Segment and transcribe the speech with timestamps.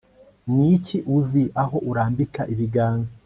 [0.53, 3.11] Ni iki uzi aho urambika ibiganza